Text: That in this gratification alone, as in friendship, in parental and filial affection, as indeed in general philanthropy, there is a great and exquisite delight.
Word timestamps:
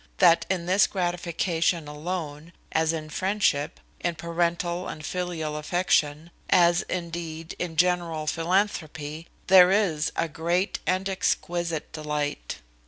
That 0.17 0.47
in 0.49 0.65
this 0.65 0.87
gratification 0.87 1.87
alone, 1.87 2.53
as 2.71 2.91
in 2.91 3.11
friendship, 3.11 3.79
in 3.99 4.15
parental 4.15 4.87
and 4.87 5.05
filial 5.05 5.55
affection, 5.55 6.31
as 6.49 6.81
indeed 6.89 7.55
in 7.59 7.75
general 7.75 8.25
philanthropy, 8.25 9.27
there 9.45 9.69
is 9.69 10.11
a 10.15 10.27
great 10.27 10.79
and 10.87 11.07
exquisite 11.07 11.91
delight. 11.91 12.61